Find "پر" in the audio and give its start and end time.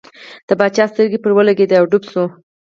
1.23-1.31